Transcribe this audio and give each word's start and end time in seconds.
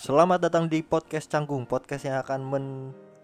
Selamat 0.00 0.40
datang 0.40 0.64
di 0.64 0.80
podcast 0.80 1.28
Canggung, 1.28 1.68
podcast 1.68 2.08
yang 2.08 2.16
akan 2.24 2.40
men 2.40 2.66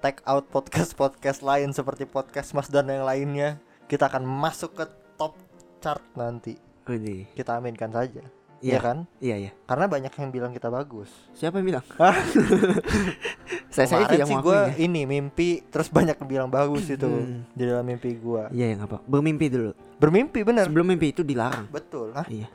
take 0.04 0.20
out 0.28 0.44
podcast-podcast 0.52 1.40
lain 1.40 1.72
seperti 1.72 2.04
podcast 2.04 2.52
Mas 2.52 2.68
dan 2.68 2.92
yang 2.92 3.08
lainnya. 3.08 3.56
Kita 3.88 4.12
akan 4.12 4.28
masuk 4.28 4.76
ke 4.76 4.84
top 5.16 5.40
chart 5.80 6.04
nanti. 6.12 6.60
Widih. 6.84 7.32
Kita 7.32 7.56
aminkan 7.56 7.88
saja. 7.88 8.20
Iya 8.60 8.76
Iya. 8.76 8.78
kan? 8.84 8.96
Iya 9.16 9.36
iya. 9.38 9.50
Karena 9.64 9.88
banyak 9.88 10.12
yang 10.12 10.28
bilang 10.28 10.52
kita 10.52 10.68
bagus. 10.68 11.08
Siapa 11.32 11.60
yang 11.60 11.66
bilang? 11.66 11.84
Saya 13.72 13.88
saya 13.92 14.04
tidak 14.08 14.24
sih 14.24 14.36
gue 14.36 14.56
ya. 14.56 14.72
ini 14.80 15.04
mimpi 15.04 15.60
terus 15.68 15.88
banyak 15.88 16.16
yang 16.16 16.28
bilang 16.28 16.48
bagus 16.48 16.88
itu 16.88 17.04
Hmm. 17.04 17.44
di 17.52 17.64
dalam 17.64 17.84
mimpi 17.84 18.16
gua. 18.16 18.48
Iya 18.48 18.72
yang 18.72 18.84
apa? 18.84 19.00
Bermimpi 19.04 19.48
dulu. 19.48 19.72
Bermimpi 19.96 20.40
bener. 20.44 20.64
Sebelum 20.68 20.88
mimpi 20.88 21.12
itu 21.12 21.20
dilarang. 21.20 21.68
Betul. 21.68 22.12
Hah? 22.12 22.24
Iya. 22.24 22.48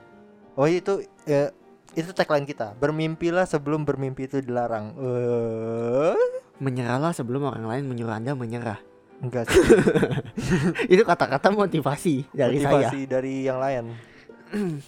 Oh 0.58 0.66
itu 0.66 1.06
ya, 1.24 1.54
itu 1.94 2.10
tagline 2.12 2.44
kita. 2.44 2.74
Bermimpilah 2.76 3.44
sebelum 3.44 3.82
bermimpi 3.82 4.26
itu 4.26 4.40
dilarang. 4.40 4.96
Eh, 4.96 6.16
Menyerahlah 6.58 7.12
sebelum 7.12 7.44
orang 7.44 7.66
lain 7.66 7.84
menyuruh 7.86 8.14
anda 8.14 8.32
menyerah. 8.32 8.80
enggak 9.18 9.46
sih. 9.46 9.62
itu 10.94 11.04
kata-kata 11.04 11.50
motivasi 11.50 12.26
dari 12.32 12.58
saya. 12.58 12.90
Motivasi 12.90 13.00
dari 13.06 13.34
yang 13.44 13.58
lain. 13.58 13.86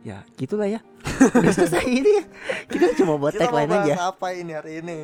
Ya 0.00 0.24
gitulah 0.34 0.64
ya. 0.64 0.80
Udah 1.36 1.52
selesai 1.52 1.84
ini 1.84 2.08
ya. 2.10 2.24
Kita 2.66 2.96
cuma 2.96 3.20
buat 3.20 3.36
Kita 3.36 3.46
mau 3.46 3.52
tagline 3.52 3.68
bahas 3.70 3.84
aja. 3.84 3.94
apa 4.08 4.26
ini 4.32 4.52
hari 4.56 4.72
ini? 4.80 5.00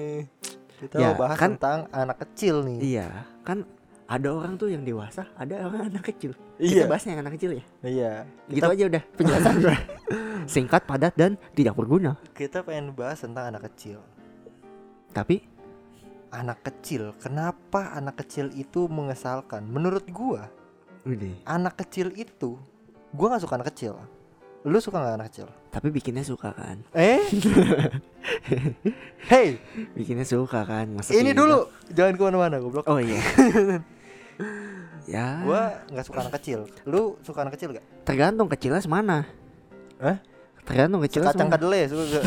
Kita 0.77 0.96
Ya, 0.96 1.12
mau 1.12 1.20
bahas 1.20 1.36
kan- 1.36 1.52
tentang 1.52 1.78
anak 1.92 2.16
kecil 2.19 2.64
nih. 2.64 2.78
Iya. 2.96 3.08
Kan 3.44 3.69
ada 4.06 4.28
orang 4.30 4.55
tuh 4.55 4.70
yang 4.70 4.87
dewasa, 4.87 5.27
ada 5.34 5.66
orang 5.66 5.91
anak 5.91 6.14
kecil. 6.14 6.30
Iya. 6.62 6.70
Kita 6.70 6.84
bahasnya 6.87 7.10
yang 7.19 7.23
anak 7.27 7.34
kecil 7.38 7.51
ya. 7.59 7.64
Iya. 7.83 8.12
Gitu 8.47 8.62
Kita, 8.62 8.66
aja 8.70 8.84
udah 8.87 9.02
penjelasan 9.19 9.55
gue. 9.59 9.77
Singkat, 10.55 10.83
padat 10.87 11.14
dan 11.19 11.34
tidak 11.59 11.74
berguna. 11.74 12.14
kita 12.30 12.62
pengen 12.62 12.95
bahas 12.95 13.19
tentang 13.19 13.50
anak 13.50 13.66
kecil. 13.73 13.98
Tapi 15.11 15.59
Anak 16.27 16.69
kecil, 16.69 17.14
kenapa 17.22 17.95
anak 17.95 18.20
kecil 18.20 18.50
itu 18.53 18.91
mengesalkan? 18.91 19.62
Menurut 19.64 20.05
gua, 20.11 20.50
udah. 21.06 21.33
anak 21.47 21.80
kecil 21.80 22.12
itu 22.12 22.58
gua 23.14 23.27
nggak 23.33 23.47
suka 23.47 23.55
anak 23.56 23.70
kecil. 23.73 23.95
Lu 24.67 24.77
suka 24.83 25.00
nggak 25.00 25.17
anak 25.23 25.28
kecil? 25.33 25.48
Tapi 25.70 25.89
bikinnya 25.95 26.27
suka 26.27 26.50
kan. 26.50 26.83
Eh? 26.92 27.23
hey, 29.30 29.62
Bikinnya 29.95 30.27
suka 30.27 30.67
kan. 30.67 30.91
Masa 30.91 31.14
ini 31.14 31.30
dulu, 31.30 31.70
jangan 31.95 32.19
ke 32.19 32.23
mana-mana 32.27 32.58
goblok. 32.58 32.84
Oh 32.91 32.98
iya. 32.98 33.23
ya. 35.06 35.40
Gua 35.42 35.62
nggak 35.88 36.04
suka 36.04 36.18
anak 36.20 36.34
kecil. 36.38 36.60
Lu 36.84 37.16
suka 37.22 37.42
anak 37.42 37.54
kecil 37.54 37.72
gak? 37.72 37.84
tergantung 38.02 38.46
kecilnya 38.46 38.78
semana. 38.78 39.26
Hah? 39.98 40.18
Tergantung 40.62 41.00
kecilnya 41.00 41.30
Kacang 41.30 41.48
semana. 41.48 41.54
kadele 41.58 41.80
suka 41.86 42.02
gak? 42.10 42.24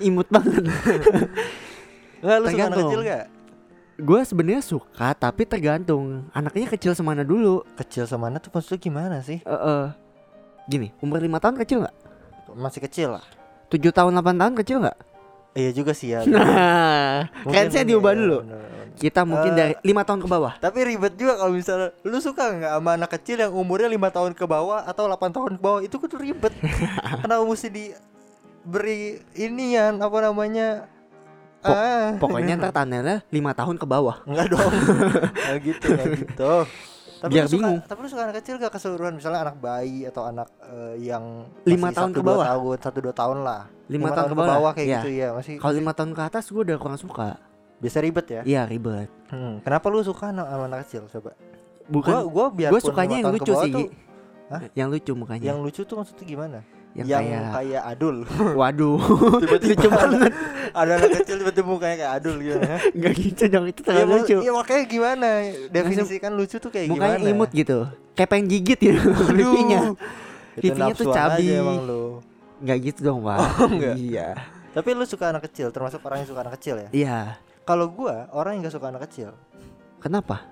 Imut 0.08 0.28
banget. 0.28 0.62
Nggak, 2.20 2.36
lu 2.38 2.46
suka 2.46 2.46
anak 2.46 2.46
Tergantung. 2.46 2.88
kecil 2.88 3.00
gak? 3.02 3.24
Gue 3.94 4.20
sebenarnya 4.26 4.58
suka 4.58 5.08
tapi 5.14 5.42
tergantung 5.46 6.26
anaknya 6.30 6.66
kecil 6.68 6.92
semana 6.92 7.22
dulu. 7.22 7.62
Kecil 7.78 8.04
sama 8.04 8.26
mana 8.26 8.42
tuh 8.42 8.50
maksudnya 8.50 8.80
gimana 8.80 9.16
sih? 9.22 9.38
Eh 9.38 9.54
eh. 9.54 9.84
Gini, 10.66 10.90
umur 10.98 11.20
lima 11.20 11.38
tahun 11.38 11.60
kecil 11.60 11.84
nggak? 11.84 11.96
Masih 12.56 12.80
kecil 12.82 13.08
lah. 13.14 13.24
7 13.68 13.80
tahun 13.90 14.12
8 14.14 14.34
tahun 14.34 14.54
kecil 14.58 14.76
nggak? 14.82 14.98
Iya 15.54 15.70
juga 15.70 15.94
sih 15.94 16.10
ya. 16.10 16.26
Nah, 16.28 17.30
Mungkin 17.42 17.70
saya 17.70 17.86
diubah 17.86 18.10
ya, 18.10 18.18
dulu. 18.18 18.38
bener, 18.42 18.58
bener. 18.58 18.72
Kita 18.94 19.20
mungkin 19.22 19.50
Eh. 19.50 19.56
dari 19.56 19.74
lima 19.82 20.02
tahun 20.02 20.18
ke 20.18 20.28
bawah. 20.28 20.52
Tapi 20.56 20.78
ribet 20.84 21.14
juga 21.14 21.34
kalau 21.34 21.50
misalnya 21.50 21.90
lu 22.00 22.18
suka 22.18 22.46
nggak 22.48 22.72
sama 22.72 22.90
anak 22.92 23.10
kecil 23.12 23.36
yang 23.40 23.50
umurnya 23.50 23.86
lima 23.86 24.06
tahun 24.06 24.32
ke 24.32 24.44
bawah 24.44 24.82
atau 24.82 25.06
8 25.08 25.30
tahun 25.30 25.52
ke 25.54 25.62
bawah 25.62 25.80
itu 25.80 25.94
tuh 25.94 26.14
ribet. 26.16 26.54
Kenapa 27.22 27.42
mesti 27.42 27.68
diberi 27.70 29.18
inian 29.34 29.98
apa 29.98 30.18
namanya? 30.20 30.86
Pok- 31.58 31.74
ah. 31.74 32.10
Pokoknya 32.18 32.54
ntar 32.54 32.70
tandanya 32.72 33.26
lima 33.28 33.50
tahun 33.50 33.78
ke 33.78 33.86
bawah. 33.88 34.22
Enggak 34.26 34.46
dong. 34.52 34.72
Enggak 35.42 35.58
gitu, 35.64 35.86
enggak 35.90 36.06
gitu. 36.18 36.52
Tapi 37.20 37.30
Biar 37.34 37.46
suka, 37.46 37.54
bingung. 37.54 37.78
Tapi 37.84 37.98
lu 38.02 38.08
suka 38.10 38.22
anak 38.26 38.36
kecil 38.42 38.54
gak 38.58 38.72
keseluruhan 38.74 39.12
misalnya 39.16 39.40
anak 39.46 39.56
bayi 39.58 40.06
atau 40.08 40.22
anak 40.26 40.48
eh, 40.66 40.94
yang 41.02 41.46
Lima 41.64 41.88
tahun 41.94 42.10
ke 42.10 42.20
bawah? 42.20 42.44
tahun, 42.44 42.76
satu 42.82 42.98
dua 43.00 43.14
tahun 43.14 43.38
lah. 43.46 43.62
Lima 43.86 44.08
tahun 44.12 44.28
ke 44.32 44.36
bawah, 44.36 44.72
kayak 44.72 44.86
iya. 44.88 44.98
gitu 45.00 45.10
ya, 45.12 45.28
masih 45.36 45.54
Kalau 45.60 45.74
lima 45.76 45.92
tahun 45.92 46.10
ke 46.16 46.22
atas 46.24 46.44
gue 46.48 46.62
udah 46.64 46.76
kurang 46.80 47.00
suka. 47.00 47.38
biasa 47.74 47.98
ribet 48.00 48.26
ya. 48.30 48.40
Iya 48.48 48.62
ribet. 48.64 49.12
Hmm, 49.28 49.60
Kenapa 49.60 49.86
lu 49.92 50.00
suka 50.00 50.32
anak, 50.32 50.46
sama 50.48 50.64
anak 50.70 50.78
kecil 50.88 51.02
coba? 51.10 51.30
Bukan. 51.84 52.12
Gua 52.12 52.22
gua 52.32 52.46
biar 52.48 52.70
Gue 52.72 52.80
sukanya 52.80 53.16
yang 53.20 53.28
lucu 53.34 53.52
sih. 53.60 53.72
Hah? 54.48 54.60
Yang 54.72 54.88
lucu 54.96 55.12
mukanya. 55.12 55.44
Yang 55.52 55.58
lucu 55.60 55.80
tuh 55.84 55.96
maksudnya 56.00 56.24
gimana? 56.24 56.58
Yang, 56.94 57.06
yang 57.10 57.20
kayak 57.20 57.50
kayak 57.52 57.82
adul. 57.88 58.16
waduh 58.60 58.98
Tiba-tiba 59.38 59.74
lucu 59.74 59.88
ada- 59.88 59.96
banget 59.96 60.32
Ada 60.80 60.90
anak 60.96 61.10
kecil 61.16 61.34
tiba-tiba 61.38 61.66
mukanya 61.68 61.96
kayak 61.96 62.12
adul 62.14 62.36
gitu. 62.38 62.58
nggak 62.96 63.12
gitu 63.16 63.42
dong 63.46 63.66
itu 63.66 63.80
terlalu 63.80 64.02
mak- 64.04 64.14
lucu 64.20 64.36
Iya 64.38 64.52
makanya 64.52 64.82
gimana? 64.84 65.28
Definisikan 65.68 66.32
lucu 66.32 66.56
tuh 66.56 66.70
kayak 66.70 66.86
mukanya 66.88 67.16
gimana? 67.16 67.32
imut 67.32 67.50
gitu 67.50 67.78
kayak 68.12 68.28
pengen 68.28 68.46
gigit 68.46 68.78
gitu 68.80 69.00
pipinya 69.28 69.80
Pipinya 70.54 70.94
tuh 70.94 71.10
cabi. 71.10 71.46
nggak 72.56 72.78
gitu 72.80 73.00
dong 73.02 73.20
pak 73.20 73.38
Oh, 73.60 73.70
iya 73.92 74.38
Tapi 74.70 74.90
lu 74.90 75.02
suka 75.04 75.28
anak 75.28 75.46
kecil, 75.46 75.70
termasuk 75.70 75.98
orang 76.00 76.22
yang 76.22 76.28
suka 76.28 76.40
anak 76.40 76.54
kecil 76.58 76.74
ya? 76.76 76.88
iya 76.90 77.18
Kalau 77.62 77.86
gua 77.86 78.26
orang 78.30 78.54
yang 78.54 78.66
gak 78.66 78.74
suka 78.74 78.86
anak 78.86 79.06
kecil, 79.06 79.30
kenapa 79.98 80.44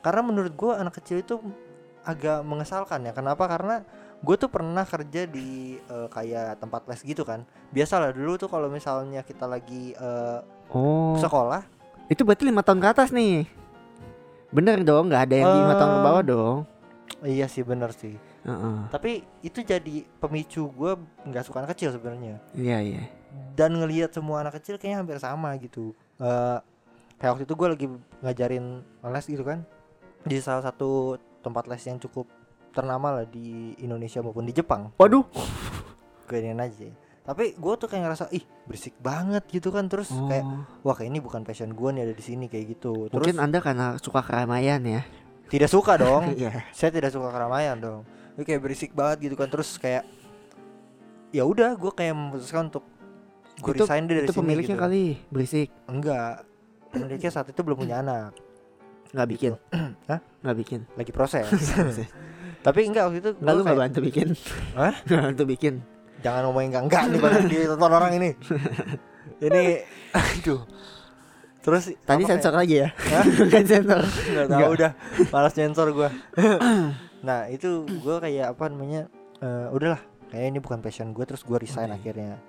karena 0.00 0.20
menurut 0.22 0.52
gua 0.52 0.78
anak 0.78 0.94
kecil 0.94 1.18
itu 1.18 1.36
agak 2.02 2.40
mengesalkan 2.40 3.00
ya. 3.00 3.12
Kenapa? 3.12 3.44
Karena 3.44 3.80
gue 4.24 4.36
tuh 4.36 4.48
pernah 4.48 4.82
kerja 4.82 5.28
di 5.28 5.76
eh, 5.76 6.08
kayak 6.08 6.58
tempat 6.58 6.88
les 6.88 7.04
gitu 7.04 7.22
kan. 7.22 7.44
Biasalah 7.70 8.10
dulu 8.10 8.34
tuh 8.34 8.48
kalau 8.48 8.66
misalnya 8.66 9.20
kita 9.20 9.44
lagi 9.44 9.92
eh, 9.92 10.40
oh 10.72 11.20
sekolah, 11.20 11.60
itu 12.08 12.24
berarti 12.24 12.44
lima 12.44 12.64
tahun 12.64 12.80
ke 12.80 12.88
atas 12.88 13.12
nih 13.12 13.44
bener 14.48 14.80
dong 14.80 15.10
nggak 15.10 15.22
ada 15.26 15.34
yang 15.34 15.50
lima 15.52 15.74
tahun 15.74 15.90
ke 15.90 16.00
bawah 16.00 16.22
Eh. 16.22 16.26
dong 16.26 16.58
iya 17.26 17.46
sih 17.48 17.64
bener 17.64 17.90
sih. 17.90 18.14
Heeh. 18.44 18.76
Tapi 18.88 19.12
itu 19.40 19.60
jadi 19.60 20.04
pemicu 20.20 20.68
gue 20.68 20.92
nggak 21.24 21.42
suka 21.42 21.64
anak 21.64 21.72
kecil 21.74 21.90
sebenarnya. 21.90 22.36
iya 22.52 22.78
iya 22.78 23.02
Dan 23.56 23.80
ngelihat 23.80 24.12
semua 24.12 24.44
anak 24.44 24.60
kecil 24.60 24.76
kayaknya 24.76 25.00
hampir 25.00 25.18
sama 25.18 25.56
gitu. 25.58 25.90
Eh 26.20 26.58
kayak 27.16 27.30
waktu 27.34 27.44
itu 27.44 27.54
gue 27.56 27.68
lagi 27.68 27.86
ngajarin 28.20 28.66
les 29.02 29.26
gitu 29.26 29.42
kan 29.42 29.64
di 30.22 30.36
salah 30.38 30.62
satu 30.62 31.16
tempat 31.40 31.64
les 31.66 31.82
yang 31.82 31.96
cukup 31.98 32.28
ternama 32.74 33.22
lah 33.22 33.26
di 33.30 33.72
Indonesia 33.78 34.18
maupun 34.20 34.44
di 34.44 34.52
Jepang. 34.52 34.90
waduh. 34.98 35.22
Giniin 36.26 36.58
aja. 36.58 36.90
Tapi 37.24 37.56
gue 37.56 37.74
tuh 37.80 37.88
kayak 37.88 38.04
ngerasa 38.04 38.28
ih 38.36 38.44
berisik 38.68 38.92
banget 39.00 39.48
gitu 39.48 39.72
kan. 39.72 39.88
Terus 39.88 40.12
kayak 40.12 40.44
Oh, 40.44 40.60
wah 40.84 40.94
kayak 40.98 41.08
ini 41.08 41.20
bukan 41.24 41.40
passion 41.40 41.72
gue 41.72 41.88
nih 41.94 42.02
ada 42.04 42.14
di 42.16 42.24
sini 42.24 42.52
kayak 42.52 42.76
gitu. 42.76 43.08
Terus 43.08 43.16
mungkin 43.16 43.40
anda 43.40 43.64
karena 43.64 43.96
suka 43.96 44.20
keramaian 44.20 44.82
ya? 44.84 45.00
Tidak 45.48 45.70
suka 45.70 45.96
dong. 45.96 46.32
iya. 46.40 46.68
Saya 46.76 46.92
tidak 46.92 47.16
suka 47.16 47.32
keramaian 47.32 47.80
dong. 47.80 48.04
Itu 48.36 48.44
kayak 48.44 48.60
berisik 48.60 48.92
banget 48.92 49.30
gitu 49.30 49.40
kan. 49.40 49.48
Terus 49.48 49.80
kayak 49.80 50.04
ya 51.32 51.48
udah 51.48 51.80
gue 51.80 51.92
kayak 51.96 52.12
memutuskan 52.12 52.68
untuk 52.68 52.84
gue 53.62 53.72
itu 53.72 53.84
resign 53.86 54.04
dari 54.04 54.26
itu 54.26 54.34
sini 54.34 54.40
pemiliknya 54.44 54.76
gitu. 54.76 54.84
kali 54.84 55.02
berisik? 55.32 55.68
Enggak. 55.88 56.44
Pemiliknya 56.92 57.30
saat 57.32 57.48
itu 57.48 57.60
belum 57.64 57.78
punya 57.80 58.04
anak. 58.04 58.36
Nggak 59.16 59.28
bikin? 59.32 59.52
Hah? 60.12 60.20
nggak 60.44 60.56
bikin? 60.60 60.80
Lagi 60.92 61.12
proses 61.14 61.48
tapi 62.64 62.88
enggak 62.88 63.04
waktu 63.06 63.18
itu 63.20 63.30
nggak 63.36 63.44
gua 63.44 63.52
lu 63.52 63.60
nggak 63.60 63.76
kayak, 63.76 63.84
bantu 63.84 63.98
bikin. 64.00 64.28
Hah? 64.72 64.94
nggak 65.04 65.20
bantu 65.20 65.42
bikin. 65.44 65.74
Jangan 66.24 66.40
ngomongin 66.48 66.68
enggak 66.72 66.84
enggak 66.88 67.02
nih 67.04 67.18
banget 67.20 67.42
ditonton 67.46 67.92
orang 67.92 68.12
ini. 68.16 68.30
Ini 69.44 69.64
aduh. 70.10 70.60
Terus 71.60 71.84
tadi 72.04 72.22
sensor 72.24 72.52
kayak- 72.52 72.60
lagi 72.64 72.74
ya? 72.80 72.88
Hah? 72.92 73.24
kan 73.52 73.64
sensor. 73.64 74.00
Nggak 74.04 74.46
tahu 74.48 74.70
udah. 74.72 74.92
Malas 75.28 75.52
nyensor 75.54 75.88
gue 75.92 76.08
nah 77.28 77.48
itu 77.48 77.84
gue 77.84 78.16
kayak 78.20 78.52
apa 78.52 78.64
namanya 78.68 79.08
eh, 79.40 79.68
udahlah. 79.68 80.00
Kayak 80.32 80.46
ini 80.50 80.58
bukan 80.58 80.80
passion 80.80 81.12
gue 81.12 81.24
terus 81.24 81.44
gue 81.44 81.56
resign 81.56 81.92
Oke. 81.92 82.00
akhirnya. 82.00 82.40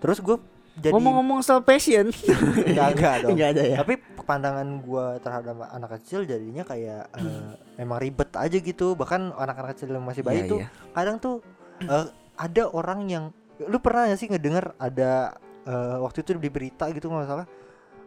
Terus 0.00 0.18
gue 0.20 0.36
jadi 0.78 0.92
ngomong-ngomong 0.94 1.42
soal 1.42 1.66
passion. 1.66 2.14
Enggak 2.70 2.88
enggak 2.94 3.14
dong. 3.26 3.30
Nggak 3.34 3.48
ada 3.54 3.62
ya? 3.66 3.76
Tapi 3.82 3.94
pandangan 4.22 4.68
gue 4.78 5.06
terhadap 5.24 5.56
anak 5.74 5.90
kecil 5.98 6.22
jadinya 6.22 6.62
kayak 6.62 7.10
eh, 7.18 7.54
emang 7.82 7.98
ribet 7.98 8.30
aja 8.38 8.58
gitu. 8.58 8.94
Bahkan 8.94 9.34
anak-anak 9.34 9.74
kecil 9.74 9.90
yang 9.90 10.06
masih 10.06 10.22
bayi 10.22 10.46
Iya, 10.46 10.50
tuh 10.50 10.58
iya. 10.62 10.68
kadang 10.94 11.16
tuh 11.18 11.36
eh, 11.82 12.06
ada 12.38 12.62
orang 12.70 13.00
yang 13.10 13.24
lu 13.66 13.82
pernah 13.82 14.06
gak 14.06 14.18
sih 14.22 14.30
ngedenger 14.30 14.70
ada 14.78 15.34
eh, 15.66 15.96
waktu 15.98 16.22
itu 16.22 16.38
di 16.38 16.50
berita 16.50 16.86
gitu 16.94 17.10
nggak 17.10 17.26
salah 17.26 17.46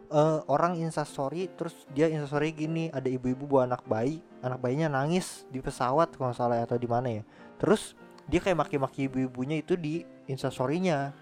eh, 0.08 0.40
orang 0.48 0.80
instastory 0.80 1.52
terus 1.52 1.76
dia 1.92 2.08
instastory 2.08 2.56
gini 2.56 2.88
ada 2.88 3.04
ibu-ibu 3.04 3.44
bawa 3.44 3.68
anak 3.68 3.84
bayi 3.84 4.24
anak 4.40 4.64
bayinya 4.64 4.88
nangis 4.88 5.44
di 5.52 5.60
pesawat 5.60 6.16
kalau 6.16 6.32
nggak 6.32 6.40
salah 6.40 6.64
atau 6.64 6.80
di 6.80 6.88
mana 6.88 7.20
ya. 7.20 7.22
Terus 7.60 7.94
dia 8.26 8.40
kayak 8.40 8.64
maki-maki 8.64 9.06
ibu-ibunya 9.12 9.60
itu 9.60 9.76
di 9.78 10.02
instastorynya 10.30 11.14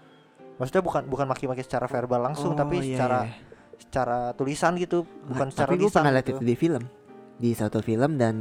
maksudnya 0.61 0.79
bukan 0.79 1.01
bukan 1.03 1.25
maki-maki 1.25 1.61
secara 1.61 1.85
verbal 1.85 2.21
langsung 2.21 2.53
Oh, 2.53 2.55
tapi 2.55 2.77
iya, 2.77 2.85
secara 2.93 3.19
iya. 3.25 3.33
secara 3.75 4.17
tulisan 4.31 4.77
gitu 4.77 5.01
bukan 5.25 5.49
Nah, 5.49 5.51
secara 5.51 5.67
tapi 5.67 5.75
gue 5.75 5.87
lisan 5.87 5.97
pernah 5.99 6.13
lihat 6.13 6.27
gitu. 6.27 6.37
itu 6.37 6.45
di 6.45 6.55
film 6.55 6.83
di 7.35 7.51
satu 7.51 7.81
film 7.81 8.11
dan 8.15 8.35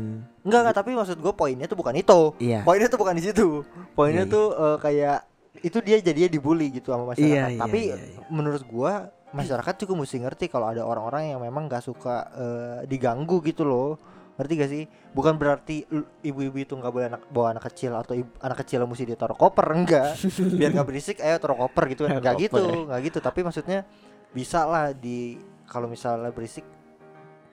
enggak 0.44 0.60
enggak 0.60 0.76
tapi 0.76 0.90
maksud 0.92 1.16
gue 1.16 1.32
poinnya 1.32 1.64
tuh 1.64 1.74
bukan 1.74 1.96
itu 1.96 2.20
iya 2.36 2.60
poinnya 2.60 2.86
tuh 2.86 3.00
bukan 3.00 3.16
di 3.16 3.24
situ 3.24 3.64
poinnya 3.90 4.22
Iya, 4.22 4.28
iya. 4.28 4.34
tuh 4.36 4.46
eh, 4.52 4.76
kayak 4.78 5.18
itu 5.62 5.78
dia 5.80 5.96
jadinya 5.98 6.28
dibully 6.28 6.68
gitu 6.70 6.92
sama 6.92 7.08
masyarakat 7.08 7.24
Iya, 7.26 7.44
iya, 7.48 7.58
tapi 7.58 7.80
iya, 7.88 7.96
iya. 7.96 8.20
menurut 8.28 8.60
gua 8.62 9.08
masyarakat 9.30 9.74
juga 9.78 9.92
mesti 9.96 10.16
ngerti 10.18 10.44
kalau 10.46 10.68
ada 10.68 10.82
orang-orang 10.82 11.32
yang 11.32 11.40
memang 11.40 11.64
nggak 11.64 11.80
suka 11.80 12.28
eh, 12.30 12.78
diganggu 12.84 13.40
gitu 13.40 13.64
loh 13.64 13.96
ngerti 14.40 14.52
gak 14.56 14.70
sih? 14.70 14.82
Bukan 15.10 15.36
berarti 15.36 15.84
ibu-ibu 16.20 16.56
itu 16.56 16.72
nggak 16.72 16.88
boleh 16.88 17.06
anak, 17.06 17.22
bawa 17.28 17.52
anak 17.52 17.68
kecil 17.68 17.92
atau 17.92 18.16
ibu- 18.16 18.32
anak 18.38 18.58
kecil 18.58 18.80
mesti 18.82 19.04
ditaruh 19.04 19.34
koper 19.34 19.66
enggak. 19.70 20.16
Biar 20.58 20.72
nggak 20.72 20.86
berisik 20.86 21.20
ayo 21.20 21.36
taruh 21.36 21.60
koper 21.60 21.84
gitu 21.88 22.04
kan. 22.04 22.18
Nggak 22.18 22.36
gitu 22.40 22.64
nggak 22.88 23.00
gitu. 23.04 23.18
Tapi 23.18 23.40
maksudnya 23.40 23.84
bisa 24.30 24.64
lah 24.64 24.90
di 24.90 25.36
kalau 25.64 25.84
misalnya 25.84 26.30
berisik. 26.30 26.64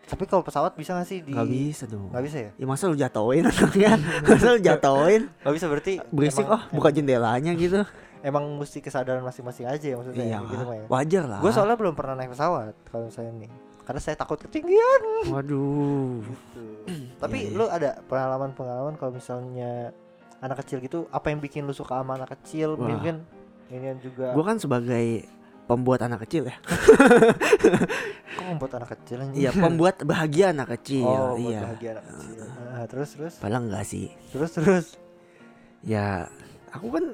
Tapi 0.08 0.24
kalau 0.24 0.40
pesawat 0.40 0.72
bisa 0.72 0.96
nggak 0.96 1.04
sih 1.06 1.20
di 1.20 1.36
nggak 1.36 1.46
bisa 1.46 1.84
dong. 1.84 2.08
Nggak 2.10 2.24
bisa 2.24 2.38
ya? 2.40 2.52
Ya 2.56 2.66
masa 2.66 2.88
lu 2.88 2.96
jatoin 2.96 3.44
anaknya 3.44 3.92
masa 4.26 4.48
lu 4.50 4.60
jatoin 4.62 5.22
nggak 5.28 5.54
bisa 5.54 5.66
berarti 5.68 5.94
berisik 6.08 6.48
emang- 6.48 6.56
oh 6.56 6.62
buka 6.72 6.90
jendelanya 6.90 7.52
gitu. 7.54 7.84
Emang 8.18 8.48
mesti 8.56 8.80
kesadaran 8.80 9.22
masing-masing 9.22 9.68
aja 9.68 9.84
ya 9.84 9.96
maksudnya 9.96 10.26
iya 10.26 10.40
gitu 10.42 10.64
ya. 10.64 10.86
wajar 10.88 11.24
lah. 11.28 11.40
Gue 11.40 11.52
soalnya 11.52 11.76
belum 11.76 11.94
pernah 11.94 12.16
naik 12.16 12.32
pesawat 12.32 12.74
kalau 12.88 13.12
saya 13.12 13.30
nih 13.30 13.52
karena 13.88 14.02
saya 14.04 14.20
takut 14.20 14.36
ketinggian. 14.36 15.32
Waduh. 15.32 16.20
Gitu. 16.20 16.64
tapi 17.24 17.48
Iya, 17.48 17.56
iya. 17.56 17.58
lu 17.58 17.66
ada 17.72 17.90
pengalaman-pengalaman 18.12 19.00
kalau 19.00 19.16
misalnya 19.16 19.96
anak 20.44 20.60
kecil 20.62 20.84
gitu 20.84 21.08
apa 21.08 21.32
yang 21.32 21.40
bikin 21.40 21.64
lu 21.64 21.72
suka 21.72 22.04
sama 22.04 22.20
anak 22.20 22.36
kecil? 22.36 22.76
Wah. 22.76 22.84
mungkin 22.84 23.24
ini 23.72 23.96
juga. 24.04 24.36
Gua 24.36 24.44
kan 24.44 24.60
sebagai 24.60 25.24
pembuat 25.72 26.04
anak 26.04 26.28
kecil 26.28 26.52
ya. 26.52 26.60
Kok 28.38 28.46
membuat 28.52 28.72
anak 28.84 28.90
kecil 29.00 29.18
iya 29.36 29.52
pembuat 29.56 30.04
bahagia 30.04 30.52
anak 30.52 30.78
kecil 30.80 31.08
oh 31.08 31.36
iya. 31.40 31.64
bahagia 31.64 31.90
anak 31.96 32.06
kecil. 32.12 32.44
Ah, 32.76 32.86
terus 32.92 33.10
terus? 33.16 33.34
Padahal 33.40 33.64
enggak 33.72 33.86
sih. 33.88 34.12
Terus 34.36 34.52
terus? 34.52 34.86
Ya 35.84 36.28
aku 36.76 36.88
kan 36.92 37.06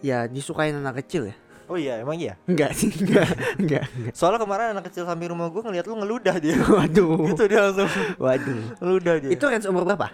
ya 0.00 0.24
disukain 0.28 0.76
anak 0.76 1.04
kecil 1.04 1.32
ya 1.32 1.36
oh 1.68 1.76
iya 1.76 2.00
emang 2.00 2.16
iya? 2.16 2.34
Enggak 2.44 2.72
sih 2.72 2.88
enggak 3.04 3.28
enggak 3.56 3.84
enggak. 3.86 4.12
Soalnya 4.12 4.40
kemarin 4.40 4.72
anak 4.72 4.88
kecil 4.88 5.04
samping 5.04 5.28
rumah 5.28 5.48
gua 5.48 5.62
ngeliat 5.62 5.84
lu 5.84 5.94
ngeludah 5.96 6.36
dia. 6.36 6.56
Waduh. 6.76 7.28
Gitu 7.28 7.42
dia 7.46 7.60
langsung. 7.62 7.88
Waduh. 8.16 8.60
Ngeludah 8.80 9.14
dia. 9.20 9.30
Itu 9.30 9.44
range 9.44 9.66
umur 9.66 9.84
berapa? 9.84 10.08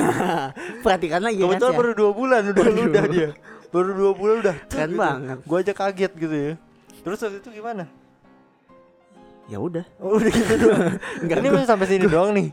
Perhatikan 0.84 1.20
lagi 1.20 1.38
kan 1.38 1.46
kebetulan 1.48 1.72
baru 1.76 1.90
dua 1.92 2.10
bulan 2.10 2.40
udah 2.46 2.56
Waduh. 2.58 2.72
ngeludah 2.74 3.04
dia. 3.08 3.28
Baru 3.70 3.90
dua 3.94 4.12
bulan 4.12 4.34
udah 4.42 4.56
Keren 4.66 4.88
gitu. 4.88 4.98
banget. 4.98 5.38
gua 5.44 5.58
aja 5.60 5.72
kaget 5.72 6.12
gitu 6.16 6.34
ya. 6.34 6.52
Terus 7.00 7.18
waktu 7.20 7.38
itu 7.38 7.50
gimana? 7.52 7.84
Ya 9.46 9.58
udah. 9.58 9.84
Oh, 9.98 10.14
udah 10.14 10.30
gitu 10.30 10.54
doang. 10.58 10.94
Enggak, 11.20 11.36
ini 11.38 11.46
gua- 11.46 11.56
masih 11.56 11.68
sampai 11.68 11.86
sini 11.86 12.06
doang 12.06 12.30
nih. 12.30 12.48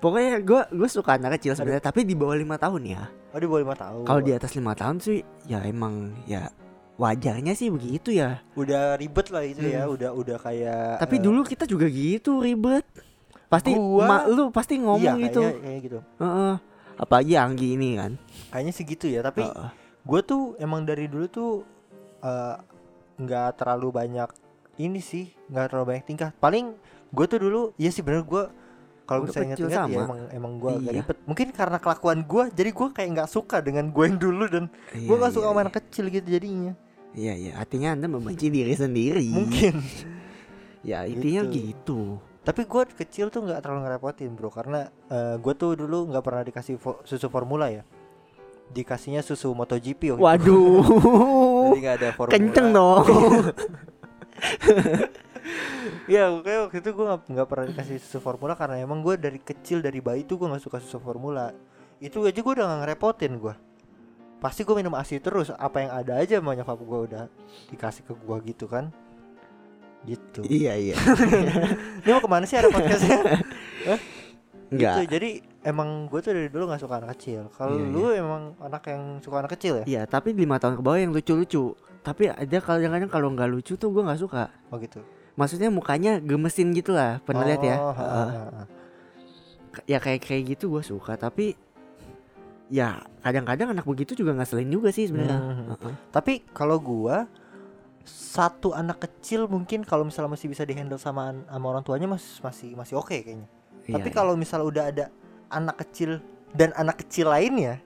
Pokoknya 0.00 0.40
gue 0.40 0.60
gue 0.72 0.88
suka 0.88 1.20
anak 1.20 1.36
kecil 1.36 1.52
sebenarnya 1.52 1.84
tapi 1.84 2.08
di 2.08 2.16
bawah 2.16 2.32
lima 2.32 2.56
tahun 2.56 2.88
ya. 2.88 3.04
Oh 3.30 3.38
di 3.38 3.44
bawah 3.44 3.60
lima 3.60 3.76
tahun. 3.76 4.08
Kalau 4.08 4.20
di 4.24 4.32
atas 4.32 4.56
lima 4.56 4.72
tahun 4.72 4.96
sih 4.96 5.20
ya 5.44 5.60
emang 5.60 6.16
ya 6.24 6.48
wajarnya 7.00 7.52
sih 7.54 7.72
begitu 7.72 8.12
ya 8.12 8.44
udah 8.52 8.94
ribet 8.94 9.26
lah 9.28 9.40
itu 9.42 9.64
ya 9.64 9.82
Hmm. 9.82 9.96
udah 9.96 10.10
udah 10.12 10.36
kayak 10.36 11.00
tapi 11.00 11.16
eh, 11.16 11.22
dulu 11.22 11.40
kita 11.42 11.64
juga 11.64 11.88
gitu 11.88 12.38
ribet 12.38 12.84
pasti 13.48 13.72
Gua- 13.72 14.04
mak 14.04 14.22
lu 14.28 14.44
pasti 14.50 14.76
ngomong 14.76 15.16
iya, 15.16 15.26
gitu 15.26 15.40
kayaknya, 15.40 15.64
kayak 15.64 15.80
gitu 15.80 15.98
Heeh. 16.18 16.54
apalagi 16.96 17.32
Anggi 17.34 17.68
ini 17.72 17.96
kan 17.96 18.12
kayaknya 18.50 18.72
sih 18.72 18.84
gitu 18.84 19.08
ya 19.08 19.20
tapi 19.22 19.40
Heeh. 19.40 19.68
gue 20.02 20.20
tuh 20.22 20.42
emang 20.56 20.84
dari 20.84 21.08
dulu 21.08 21.24
tuh 21.26 21.50
eh, 22.20 22.56
nggak 23.16 23.48
terlalu 23.56 23.88
banyak 23.90 24.28
ini 24.76 25.00
sih 25.00 25.32
nggak 25.48 25.66
terlalu 25.66 25.86
banyak 25.90 26.04
tingkah 26.06 26.30
paling 26.36 26.76
gue 27.08 27.24
tuh 27.26 27.38
dulu 27.38 27.72
ya 27.74 27.88
sih 27.88 28.00
bener 28.00 28.22
gue 28.22 28.44
kalau 29.02 29.26
misalnya 29.26 29.58
kecil 29.58 29.66
inget-inget 29.66 29.90
ya 29.90 30.04
emang 30.04 30.20
emang 30.30 30.52
gue 30.56 30.70
agak 30.72 30.84
Iya. 30.84 30.92
ribet 31.00 31.18
mungkin 31.26 31.46
karena 31.50 31.78
kelakuan 31.78 32.18
gue 32.22 32.44
jadi 32.54 32.70
gue 32.70 32.88
kayak 32.92 33.08
nggak 33.10 33.28
suka 33.28 33.56
dengan 33.58 33.88
gue 33.88 34.04
yang 34.04 34.16
dulu 34.16 34.44
dan 34.46 34.64
gue 34.92 35.02
Iya, 35.02 35.18
nggak 35.18 35.32
suka 35.32 35.42
iya, 35.42 35.50
sama 35.50 35.58
iya. 35.58 35.64
anak 35.64 35.74
kecil 35.76 36.04
gitu 36.08 36.26
jadinya 36.30 36.72
iya 37.12 37.32
iya. 37.32 37.52
Artinya 37.54 37.92
anda 37.92 38.06
membenci 38.06 38.46
diri 38.52 38.72
sendiri. 38.72 39.26
Mungkin. 39.26 39.74
Ya 40.80 41.04
intinya 41.04 41.44
Gitu. 41.44 41.56
gitu. 41.68 42.00
Tapi 42.40 42.64
gue 42.64 42.82
kecil 42.96 43.28
tuh 43.28 43.42
nggak 43.42 43.60
terlalu 43.60 43.84
ngerepotin 43.84 44.32
bro. 44.32 44.48
Karena 44.48 44.88
gue 45.36 45.54
tuh 45.54 45.74
dulu 45.74 46.08
nggak 46.08 46.22
pernah 46.22 46.42
dikasih 46.42 46.76
fo- 46.76 47.00
susu 47.02 47.28
formula 47.28 47.68
ya. 47.68 47.84
Dikasihnya 48.70 49.20
susu 49.20 49.50
MotoGP 49.50 50.14
waktu 50.14 50.20
itu. 50.20 50.24
waduh. 50.24 50.84
Jadi 51.68 51.78
nggak 51.80 51.96
ada 51.96 52.08
formula. 52.12 52.34
Kenceng 52.34 52.68
dong. 52.70 53.04
Ya 56.06 56.26
kayak 56.42 56.60
waktu 56.68 56.78
itu 56.80 56.90
gue 56.92 57.06
nggak 57.06 57.48
pernah 57.48 57.66
dikasih 57.70 57.96
susu 57.96 58.18
formula 58.18 58.54
karena 58.54 58.76
emang 58.78 59.00
gue 59.00 59.14
dari 59.14 59.38
kecil 59.38 59.78
dari 59.78 59.98
bayi 59.98 60.22
tuh 60.22 60.36
gue 60.36 60.48
nggak 60.50 60.60
suka 60.60 60.78
susu 60.78 60.98
formula. 60.98 61.54
Itu 61.98 62.22
aja 62.22 62.34
gue 62.34 62.52
udah 62.52 62.66
nggak 62.66 62.80
ngerepotin 62.84 63.32
gue 63.38 63.54
pasti 64.40 64.64
gue 64.64 64.74
minum 64.74 64.96
asi 64.96 65.20
terus. 65.20 65.52
Apa 65.54 65.84
yang 65.84 65.92
ada 65.92 66.18
aja 66.18 66.40
sama 66.40 66.56
nyokap 66.56 66.80
gue 66.80 67.00
udah 67.12 67.24
dikasih 67.70 68.02
ke 68.08 68.12
gue 68.16 68.36
gitu 68.50 68.66
kan. 68.66 68.88
Gitu. 70.08 70.40
Iya 70.48 70.72
iya. 70.80 70.96
Ini 72.04 72.10
mau 72.10 72.24
ke 72.24 72.30
mana 72.30 72.48
sih 72.48 72.56
ada 72.56 72.72
podcastnya? 72.72 73.20
Enggak. 74.72 74.94
Gitu, 74.96 75.00
jadi 75.18 75.30
emang 75.66 76.06
gue 76.08 76.20
tuh 76.22 76.32
dari 76.32 76.48
dulu 76.48 76.70
nggak 76.70 76.80
suka 76.80 76.94
anak 77.02 77.18
kecil. 77.18 77.50
Kalau 77.52 77.76
Iya, 77.76 77.90
lu 77.90 78.02
emang 78.14 78.42
anak 78.62 78.82
yang 78.88 79.02
suka 79.20 79.44
anak 79.44 79.52
kecil 79.58 79.82
ya? 79.82 79.84
Iya, 79.84 80.02
tapi 80.06 80.32
lima 80.32 80.56
tahun 80.56 80.78
ke 80.78 80.82
bawah 80.82 80.98
yang 80.98 81.12
lucu-lucu. 81.12 81.74
Tapi 82.00 82.32
ada 82.32 82.58
kadang-kadang 82.64 83.10
kalau 83.12 83.28
nggak 83.34 83.50
lucu 83.50 83.76
tuh 83.76 83.92
gue 83.92 84.02
nggak 84.06 84.20
suka. 84.22 84.48
oh 84.72 84.78
gitu. 84.80 85.02
Maksudnya 85.36 85.68
mukanya 85.68 86.22
gemesin 86.22 86.72
gitu 86.72 86.94
lah, 86.96 87.20
pernah 87.22 87.44
lihat 87.44 87.62
ya? 87.64 87.76
Oh, 87.80 87.92
ha, 87.92 88.04
ha, 88.04 88.22
ha, 88.24 88.42
ha. 88.50 88.62
Ya 89.86 89.98
kayak 90.02 90.22
kayak 90.24 90.56
gitu 90.56 90.70
gue 90.72 90.82
suka. 90.86 91.18
Tapi 91.18 91.54
ya 92.70 93.02
kadang-kadang 93.20 93.74
anak 93.74 93.84
begitu 93.84 94.14
juga 94.14 94.32
ngeselin 94.32 94.70
juga 94.70 94.88
sih 94.94 95.10
sebenarnya. 95.10 95.38
Hmm. 95.42 95.66
Heeh. 95.74 95.94
Tapi 96.14 96.46
kalau 96.54 96.78
gua 96.78 97.26
satu 98.06 98.72
anak 98.72 99.02
kecil 99.04 99.44
mungkin 99.50 99.82
kalau 99.84 100.06
misalnya 100.06 100.32
masih 100.32 100.48
bisa 100.48 100.62
dihandle 100.64 100.96
sama 100.96 101.34
sama 101.46 101.66
orang 101.68 101.84
tuanya 101.84 102.08
masih 102.08 102.40
masih 102.40 102.68
masih 102.78 102.94
oke 102.96 103.12
kayaknya. 103.12 103.46
Iya, 103.84 103.98
Tapi 103.98 104.08
iya. 104.08 104.16
kalau 104.16 104.34
misalnya 104.38 104.66
udah 104.66 104.84
ada 104.88 105.04
anak 105.50 105.82
kecil 105.82 106.22
dan 106.54 106.70
anak 106.74 107.02
kecil 107.02 107.26
lainnya, 107.30 107.82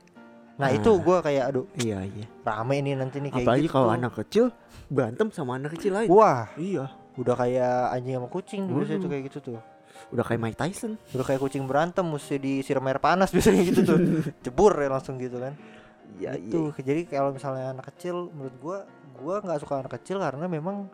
nah, 0.60 0.68
Nah. 0.68 0.76
itu 0.76 0.90
gua 1.00 1.24
kayak 1.24 1.44
aduh 1.52 1.66
iya 1.80 2.04
iya. 2.04 2.24
rame 2.44 2.76
nih 2.80 2.94
nanti 2.96 3.18
nih 3.20 3.30
kayak 3.32 3.44
Apalagi 3.48 3.66
gitu. 3.68 3.74
kalau 3.74 3.88
anak 3.90 4.12
kecil 4.20 4.44
berantem 4.88 5.28
sama 5.32 5.56
anak 5.56 5.74
kecil 5.80 5.92
lain. 5.96 6.08
Wah, 6.12 6.48
Iya. 6.60 6.92
udah 7.16 7.34
kayak 7.34 7.74
anjing 7.96 8.14
sama 8.20 8.28
kucing 8.28 8.62
biasanya 8.68 9.00
tuh 9.00 9.10
kayak 9.10 9.24
gitu 9.32 9.38
tuh. 9.40 9.58
Udah 10.12 10.24
kayak 10.26 10.40
Mike 10.40 10.58
Tyson. 10.58 10.98
Udah 11.14 11.24
kayak 11.26 11.40
kucing 11.42 11.64
berantem 11.64 12.06
mesti 12.06 12.36
disiram 12.38 12.84
air 12.86 13.00
panas 13.02 13.30
biasanya 13.34 13.62
gitu 13.66 13.80
tuh. 13.84 13.98
Jebur 14.44 14.72
ya 14.78 14.88
langsung 14.90 15.16
gitu 15.18 15.38
kan. 15.38 15.54
Iya 16.14 16.38
itu 16.38 16.70
jadi 16.78 17.10
kalau 17.10 17.34
misalnya 17.34 17.74
anak 17.74 17.90
kecil 17.94 18.30
menurut 18.30 18.56
gua 18.62 18.78
gua 19.18 19.42
nggak 19.42 19.58
suka 19.66 19.82
anak 19.82 19.92
kecil 19.98 20.22
karena 20.22 20.46
memang 20.46 20.86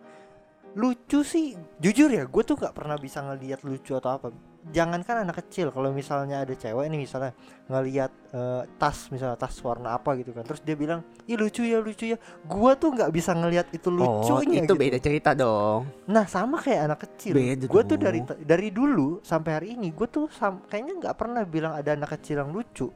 lucu 0.73 1.21
sih. 1.23 1.59
Jujur 1.79 2.07
ya 2.09 2.25
gue 2.25 2.43
tuh 2.43 2.55
nggak 2.55 2.75
pernah 2.75 2.95
bisa 2.95 3.19
ngelihat 3.21 3.63
lucu 3.63 3.95
atau 3.95 4.15
apa. 4.15 4.29
Jangankan 4.61 5.25
anak 5.25 5.41
kecil 5.41 5.73
kalau 5.73 5.89
misalnya 5.89 6.45
ada 6.45 6.53
cewek 6.53 6.85
nih 6.87 7.01
misalnya 7.01 7.33
ngelihat 7.67 8.13
eh, 8.31 8.63
tas 8.77 9.09
misalnya 9.09 9.35
tas 9.35 9.57
warna 9.65 9.97
apa 9.97 10.15
gitu 10.21 10.31
kan. 10.31 10.45
Terus 10.45 10.61
dia 10.61 10.77
bilang 10.77 11.01
ih 11.25 11.35
lucu 11.35 11.65
ya 11.65 11.81
lucu 11.81 12.05
ya. 12.07 12.21
Gua 12.45 12.77
tuh 12.77 12.93
nggak 12.93 13.09
bisa 13.09 13.33
ngelihat 13.33 13.73
itu 13.73 13.89
Oh, 13.89 14.21
lucunya 14.21 14.61
itu 14.61 14.69
gitu. 14.69 14.75
beda 14.77 14.99
cerita 15.01 15.31
dong. 15.33 15.89
nah 16.05 16.29
sama 16.29 16.61
kayak 16.61 16.93
anak 16.93 17.01
kecil. 17.09 17.33
Beda 17.35 17.65
gue 17.67 17.83
tuh 17.89 17.99
dari 17.99 18.21
dari 18.45 18.69
dulu 18.69 19.25
sampai 19.25 19.51
hari 19.57 19.69
ini 19.81 19.91
gue 19.91 20.07
tuh 20.07 20.29
sam- 20.29 20.61
kayaknya 20.69 21.09
nggak 21.09 21.17
pernah 21.17 21.43
bilang 21.43 21.73
ada 21.73 21.97
anak 21.97 22.21
kecil 22.21 22.45
yang 22.45 22.53
lucu. 22.53 22.93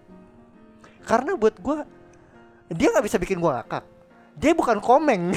Karena 1.02 1.32
buat 1.34 1.56
gue 1.58 1.76
dia 2.76 2.88
nggak 2.92 3.04
bisa 3.04 3.16
bikin 3.16 3.40
gue 3.40 3.50
ngakak 3.50 3.84
dia 4.34 4.52
bukan 4.52 4.78
komeng 4.78 5.30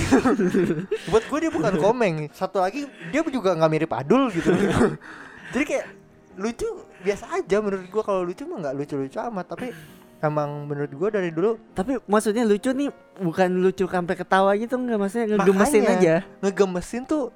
buat 1.12 1.24
gue 1.24 1.40
dia 1.40 1.52
bukan 1.54 1.74
komeng 1.78 2.16
satu 2.34 2.60
lagi 2.60 2.90
dia 3.10 3.22
juga 3.24 3.54
nggak 3.54 3.70
mirip 3.70 3.92
Adul 3.94 4.34
gitu 4.34 4.50
jadi 5.54 5.64
kayak 5.64 5.86
lucu 6.38 6.68
biasa 6.98 7.26
aja 7.32 7.58
menurut 7.62 7.86
gue 7.86 8.04
kalau 8.04 8.22
lucu 8.22 8.44
mah 8.44 8.58
nggak 8.60 8.76
lucu-lucu 8.76 9.18
amat 9.22 9.46
tapi 9.48 9.70
emang 10.18 10.66
menurut 10.66 10.90
gue 10.90 11.10
dari 11.14 11.30
dulu 11.30 11.62
Tapi 11.74 12.02
maksudnya 12.10 12.42
lucu 12.42 12.74
nih 12.74 12.90
bukan 13.22 13.50
lucu 13.62 13.86
sampai 13.86 14.18
ketawa 14.18 14.58
gitu 14.58 14.74
enggak 14.76 14.98
maksudnya 14.98 15.38
ngegemesin 15.38 15.82
Makanya. 15.86 15.98
aja. 15.98 16.16
ngegemesin 16.42 17.02
tuh 17.06 17.30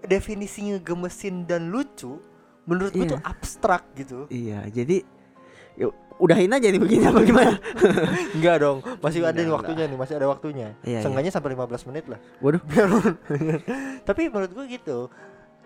definisi 0.00 0.68
ngegemesin 0.68 1.48
dan 1.48 1.72
lucu 1.72 2.20
menurut 2.68 2.92
gue 2.92 3.08
Iya. 3.08 3.12
tuh 3.16 3.20
abstrak 3.24 3.82
gitu 3.96 4.28
Iya, 4.28 4.68
jadi 4.68 5.00
yuk, 5.76 5.96
udahin 6.20 6.52
aja 6.52 6.66
nih 6.66 6.76
begini 6.76 7.04
apa 7.04 7.20
gimana? 7.20 7.56
Enggak 8.36 8.56
dong, 8.60 8.78
masih 9.00 9.20
ada 9.22 9.36
nih 9.36 9.50
waktunya 9.50 9.84
nih, 9.84 9.96
masih 9.96 10.14
ada 10.14 10.26
waktunya. 10.26 10.68
Iya, 10.82 11.00
Seenggaknya 11.00 11.32
sampai 11.32 11.50
15 11.52 11.88
menit 11.88 12.04
lah. 12.06 12.20
Waduh. 12.38 12.60
Tapi 14.08 14.28
menurut 14.28 14.52
gua 14.52 14.64
gitu. 14.66 14.98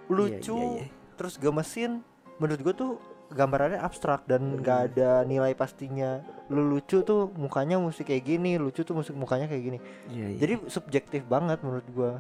Lucu, 0.07 0.55
Iya, 0.55 0.69
iya, 0.77 0.85
iya. 0.85 0.87
terus 1.15 1.35
gemesin 1.35 2.05
menurut 2.37 2.61
gua 2.61 2.73
tuh 2.73 2.93
gambarannya 3.27 3.81
abstrak 3.81 4.23
dan 4.25 4.61
nggak 4.61 4.79
Hmm. 4.79 4.89
ada 4.93 5.11
nilai 5.25 5.53
pastinya. 5.53 6.21
Lu 6.47 6.61
lucu 6.63 7.01
tuh 7.01 7.33
mukanya 7.35 7.77
mesti 7.77 8.03
kayak 8.03 8.23
gini, 8.23 8.55
lucu 8.55 8.81
tuh 8.81 8.93
musik 8.93 9.13
mukanya 9.13 9.45
kayak 9.45 9.63
gini. 9.65 9.79
Iya, 10.09 10.27
iya. 10.29 10.39
Jadi 10.39 10.55
subjektif 10.69 11.25
banget 11.25 11.59
menurut 11.61 11.87
gua. 11.91 12.13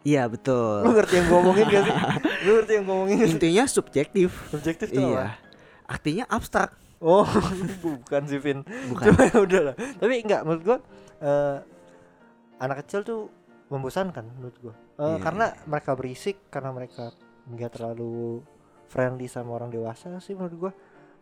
iya 0.00 0.24
Lu 0.24 0.32
betul. 0.32 0.80
ngerti 0.90 1.14
yang 1.14 1.26
gua 1.26 1.38
ngomongin 1.38 1.66
gak 1.66 1.82
sih? 1.82 1.94
Lu 2.40 2.50
ngerti 2.56 2.72
yang 2.72 2.84
gua 2.84 2.94
ngomongin? 2.96 3.16
Intinya 3.32 3.64
subjektif. 3.64 4.28
Subjektif 4.48 4.88
tuh 4.88 5.00
apa? 5.00 5.12
Iya. 5.12 5.26
Artinya 5.86 6.24
abstrak. 6.26 6.70
Oh, 7.00 7.24
bukan 7.84 8.22
sih 8.28 8.36
Vin. 8.36 8.60
Bukan. 8.92 9.04
Cuma 9.08 9.22
ya 9.24 9.36
udah 9.40 9.60
lah. 9.72 9.74
Tapi 9.76 10.20
enggak 10.20 10.44
menurut 10.44 10.62
gua 10.62 10.78
eh, 11.20 11.56
anak 12.60 12.84
kecil 12.84 13.00
tuh 13.02 13.20
membosankan 13.72 14.24
menurut 14.36 14.56
gua 14.60 14.74
Eh, 15.00 15.16
Iya, 15.16 15.16
karena 15.24 15.46
mereka 15.64 15.96
berisik 15.96 16.52
karena 16.52 16.76
mereka 16.76 17.08
nggak 17.48 17.72
terlalu 17.80 18.44
friendly 18.92 19.32
sama 19.32 19.56
orang 19.56 19.72
dewasa 19.72 20.20
sih 20.20 20.36
menurut 20.36 20.56
gua 20.68 20.72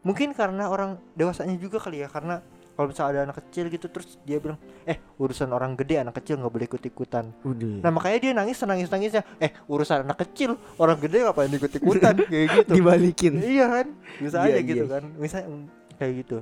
mungkin 0.02 0.35
karena 0.35 0.66
orang 0.66 0.99
dewasanya 1.14 1.54
juga 1.58 1.78
kali 1.78 2.02
ya 2.02 2.11
karena 2.11 2.42
kalau 2.78 2.88
misalnya 2.88 3.11
ada 3.11 3.20
anak 3.26 3.42
kecil 3.42 3.66
gitu 3.66 3.90
terus 3.90 4.23
dia 4.23 4.38
bilang 4.38 4.54
eh 4.87 5.02
urusan 5.18 5.50
orang 5.50 5.75
gede 5.75 5.99
anak 5.99 6.14
kecil 6.14 6.38
nggak 6.38 6.52
boleh 6.54 6.66
ikut 6.66 6.78
ikutan 6.80 7.35
Udah. 7.42 7.82
nah 7.82 7.90
makanya 7.90 8.18
dia 8.23 8.32
nangis 8.32 8.62
nangis 8.62 8.87
nangisnya 8.87 9.26
eh 9.37 9.50
urusan 9.66 10.06
anak 10.06 10.23
kecil 10.23 10.54
orang 10.78 10.94
gede 10.97 11.26
ngapain 11.26 11.50
ikut 11.50 11.73
ikutan 11.75 12.14
kayak 12.30 12.47
gitu 12.54 12.70
dibalikin. 12.73 13.32
iya 13.42 13.66
kan 13.66 13.87
bisa 14.16 14.37
Iya, 14.40 14.54
aja 14.54 14.61
gitu 14.62 14.85
iya. 14.87 14.92
kan 14.94 15.02
misalnya 15.18 15.47
mm, 15.50 15.64
kayak 15.99 16.12
gitu 16.16 16.38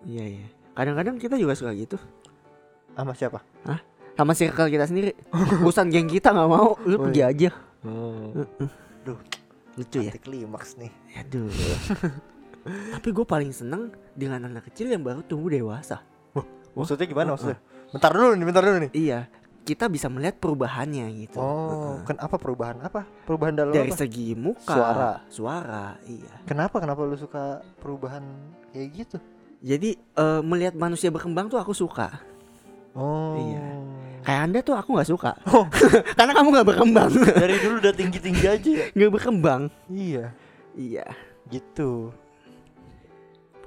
Iya 0.00 0.24
iya. 0.32 0.46
Kadang-kadang 0.72 1.20
kita 1.20 1.36
juga 1.36 1.52
suka 1.52 1.76
gitu. 1.76 2.00
sama 2.96 3.12
siapa 3.12 3.44
Sama 4.16 4.32
circle 4.32 4.68
kita 4.68 4.84
sendiri. 4.84 5.12
Urusan 5.60 5.92
geng 5.92 6.08
kita 6.08 6.32
nggak 6.32 6.48
mau, 6.48 6.72
lu 6.84 6.96
Oh, 6.96 7.04
pergi 7.04 7.20
iya. 7.20 7.28
aja. 7.28 7.50
Duh, 9.04 9.18
Lucu 9.76 9.98
ya. 10.00 10.12
klimaks 10.16 10.76
nih 10.76 10.88
Aduh. 11.20 11.52
Tapi 12.62 13.08
gue 13.10 13.24
paling 13.24 13.50
seneng 13.50 13.88
dengan 14.12 14.44
anak 14.44 14.68
kecil 14.68 14.88
yang 14.88 15.00
baru 15.00 15.22
tumbuh 15.22 15.48
dewasa. 15.48 16.04
maksudnya 16.70 17.02
gimana 17.04 17.28
uh, 17.28 17.34
maksudnya 17.34 17.58
bentar 17.90 18.10
dulu 18.10 18.30
nih 18.32 18.46
bentar 18.46 18.62
dulu 18.62 18.78
nih 18.80 18.92
Iya. 18.92 19.20
Kita 19.60 19.86
bisa 19.86 20.06
melihat 20.06 20.38
perubahannya 20.38 21.04
gitu. 21.18 21.36
oh 21.36 21.52
Heeh. 21.98 22.06
kenapa 22.06 22.36
perubahan 22.36 22.78
apa 22.80 23.04
perubahan 23.22 23.54
dalam 23.54 23.70
Dari 23.70 23.90
apa 23.90 23.98
segi 23.98 24.32
muka, 24.32 24.72
Suara. 24.72 25.10
suara, 25.26 25.84
iya. 26.04 26.32
kenapa 26.44 26.78
kenapa 26.78 27.02
lu 27.02 27.14
suka 27.14 27.58
perubahan 27.76 28.22
kayak 28.70 28.88
gitu 28.94 29.16
Jadi 29.60 29.92
eh, 29.98 30.40
melihat 30.40 30.72
manusia 30.72 31.08
berkembang 31.08 31.46
tuh 31.46 31.58
aku 31.58 31.70
suka. 31.70 32.22
oh 32.94 33.36
Iya. 33.36 33.66
Kayak 34.20 34.40
anda 34.42 34.58
tuh 34.60 34.74
aku 34.74 34.88
nggak 34.94 35.10
suka. 35.10 35.32
Oh. 35.48 35.64
Karena 36.16 36.32
kamu 36.32 36.48
nggak 36.50 36.68
berkembang, 36.68 37.10
dari 37.34 37.56
dulu 37.58 37.80
udah 37.80 37.94
tinggi 37.94 38.18
tinggi 38.18 38.44
aja 38.44 38.70
ya 38.70 38.86
nggak 38.90 39.10
berkembang. 39.12 39.62
iya 39.88 40.30
Iya. 40.72 41.04
gitu 41.48 42.14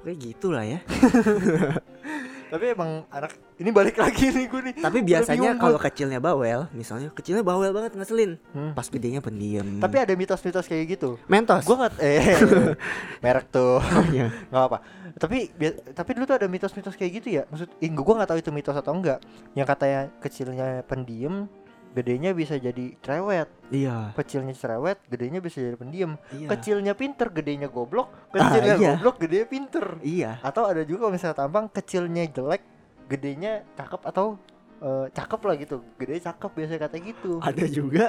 Pokoknya 0.04 0.18
gitulah 0.20 0.64
ya. 0.68 0.78
tapi 2.52 2.70
emang 2.70 3.02
anak 3.08 3.32
ini 3.56 3.72
balik 3.72 3.96
lagi 3.96 4.28
nih 4.28 4.46
gue 4.46 4.60
nih 4.60 4.74
Tapi 4.78 5.00
biasanya 5.00 5.56
kalau 5.56 5.74
kecilnya 5.74 6.20
bawel, 6.20 6.68
misalnya 6.70 7.08
kecilnya 7.10 7.40
bawel 7.40 7.72
banget 7.72 7.96
ngeselin. 7.96 8.36
Hmm. 8.52 8.76
Pas 8.76 8.84
gedenya 8.86 9.18
pendiam. 9.18 9.64
tapi 9.80 9.96
ada 9.96 10.12
mitos-mitos 10.12 10.68
kayak 10.68 10.84
gitu 10.94 11.16
mentos. 11.24 11.64
gue 11.64 11.72
nggak 11.74 11.92
eh 11.98 12.36
merek 13.24 13.48
tuh 13.48 13.80
Oh, 13.80 14.04
iya. 14.12 14.28
nggak 14.52 14.64
apa 14.68 14.78
tapi 15.16 15.48
tapi 15.96 16.10
dulu 16.12 16.24
tuh 16.26 16.36
ada 16.36 16.46
mitos-mitos 16.46 16.94
kayak 16.94 17.12
gitu 17.18 17.28
ya 17.32 17.42
maksud 17.48 17.72
ih 17.80 17.90
gue 17.90 18.14
nggak 18.14 18.28
tahu 18.28 18.38
itu 18.38 18.50
mitos 18.52 18.76
atau 18.76 18.92
enggak 18.92 19.18
yang 19.56 19.64
katanya 19.64 20.12
kecilnya 20.20 20.84
pendiam 20.84 21.48
gedenya 21.94 22.34
bisa 22.34 22.58
jadi 22.58 22.98
cerewet 22.98 23.46
Iya. 23.70 24.10
kecilnya 24.12 24.50
cerewet 24.52 24.98
gedenya 25.06 25.38
bisa 25.38 25.58
jadi 25.58 25.78
pendiam 25.78 26.18
Iya. 26.30 26.48
kecilnya 26.50 26.92
pinter 26.92 27.30
gedenya 27.30 27.70
goblok 27.70 28.10
kecilnya 28.30 28.74
iya. 28.76 28.92
goblok 28.98 29.16
gedenya 29.22 29.46
pinter 29.46 29.84
Iya. 30.02 30.42
atau 30.42 30.66
ada 30.66 30.82
juga 30.82 31.06
kalau 31.06 31.12
misalnya 31.14 31.38
tampang 31.38 31.66
kecilnya 31.70 32.26
jelek 32.28 32.62
gedenya 33.06 33.62
cakep 33.74 34.00
atau 34.04 34.34
eh, 34.80 35.06
cakep 35.08 35.40
lah 35.40 35.54
gitu 35.54 35.76
gedenya 35.96 36.22
cakep 36.28 36.50
biasanya 36.50 36.80
kata 36.82 36.96
gitu 36.98 37.30
Ada 37.38 37.64
juga 37.70 38.04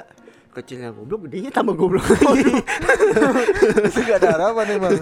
kecilnya 0.50 0.88
goblok, 0.88 1.28
gedenya 1.28 1.52
tambah 1.52 1.76
goblok. 1.76 2.00
itu 3.84 4.00
gak 4.02 4.18
ada 4.24 4.28
harapan 4.40 4.66
emang 4.80 4.92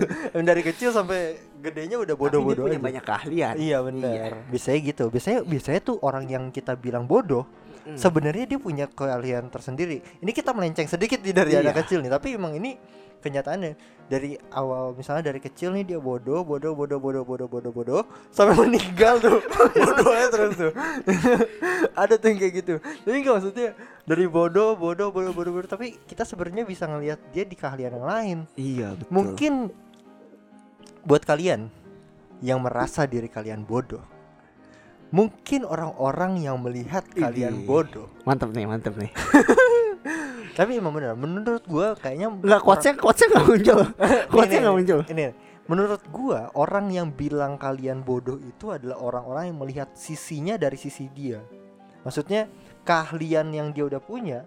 dari 0.43 0.63
kecil 0.63 0.91
sampai 0.91 1.39
gedenya 1.63 1.97
udah 1.97 2.15
bodoh-bodoh 2.19 2.67
punya 2.67 2.77
aja. 2.77 2.83
banyak 2.83 3.05
keahlian. 3.07 3.55
Iya 3.57 3.79
benar. 3.81 4.31
Biasanya 4.51 4.79
gitu. 4.83 5.05
Biasanya 5.09 5.41
biasanya 5.47 5.81
tuh 5.81 5.97
orang 6.03 6.27
yang 6.27 6.51
kita 6.51 6.75
bilang 6.75 7.07
bodoh, 7.07 7.47
Hmm. 7.85 8.01
sebenarnya 8.01 8.45
dia 8.49 8.59
punya 8.61 8.89
keahlian 8.89 9.53
tersendiri. 9.53 10.01
Ini 10.25 10.31
kita 10.33 10.57
melenceng 10.57 10.89
sedikit 10.89 11.21
nih 11.21 11.37
dari 11.37 11.53
anak 11.61 11.77
Iya. 11.77 11.81
kecil 11.85 11.99
nih, 12.01 12.13
tapi 12.13 12.33
emang 12.33 12.57
ini 12.57 12.81
kenyataannya 13.21 13.73
dari 14.05 14.37
awal 14.53 14.93
misalnya 14.93 15.33
dari 15.33 15.41
kecil 15.41 15.73
nih 15.73 15.85
dia 15.85 15.99
bodoh, 16.01 16.45
bodoh, 16.45 16.77
bodoh, 16.77 17.01
bodoh, 17.01 17.25
bodoh, 17.25 17.49
bodoh, 17.49 17.73
bodoh 17.73 18.03
sampai 18.29 18.53
meninggal 18.57 19.17
tuh. 19.21 19.41
Bodohnya 19.73 20.29
terus 20.29 20.53
tuh. 20.57 20.73
Ada 21.97 22.21
tuh 22.21 22.27
yang 22.33 22.39
kayak 22.41 22.55
gitu. 22.61 22.75
Jadi 23.05 23.17
enggak 23.17 23.35
maksudnya 23.41 23.69
dari 24.05 24.25
bodoh, 24.29 24.77
bodoh, 24.77 25.09
bodoh, 25.09 25.33
bodoh, 25.33 25.53
bodoh, 25.57 25.69
tapi 25.69 25.97
kita 26.05 26.25
sebenarnya 26.29 26.69
bisa 26.69 26.85
ngelihat 26.85 27.21
dia 27.33 27.45
di 27.49 27.57
keahlian 27.57 27.97
yang 27.97 28.09
lain. 28.09 28.39
Iya, 28.61 28.89
betul. 28.97 29.13
Mungkin 29.13 29.53
buat 31.05 31.25
kalian 31.25 31.69
yang 32.45 32.61
merasa 32.61 33.09
diri 33.09 33.29
kalian 33.33 33.65
bodoh, 33.65 34.05
mungkin 35.11 35.67
orang-orang 35.67 36.41
yang 36.41 36.57
melihat 36.61 37.05
kalian 37.13 37.65
bodoh. 37.69 38.09
mantap 38.25 38.53
nih, 38.53 38.65
mantap 38.65 38.95
nih. 38.97 39.11
Tapi 40.59 40.79
emang 40.79 40.95
benar, 40.95 41.19
menurut 41.19 41.67
gua 41.67 41.99
kayaknya 41.99 42.31
Enggak 42.31 42.63
quotesnya 42.63 42.95
quotesnya 42.95 43.27
enggak 43.35 43.47
muncul. 43.51 43.81
Quotesnya 44.33 44.55
Ini, 44.55 44.63
enggak 44.63 44.77
muncul. 44.79 45.01
Ini, 45.11 45.25
menurut 45.67 46.03
gua 46.15 46.41
orang 46.55 46.87
yang 46.95 47.09
bilang 47.11 47.59
kalian 47.59 48.07
bodoh 48.07 48.39
itu 48.39 48.71
adalah 48.71 49.03
orang-orang 49.03 49.51
yang 49.51 49.59
melihat 49.59 49.89
sisinya 49.99 50.55
dari 50.55 50.79
sisi 50.79 51.11
dia. 51.11 51.43
Maksudnya 52.07 52.47
keahlian 52.87 53.51
yang 53.51 53.75
dia 53.75 53.89
udah 53.89 53.99
punya 53.99 54.47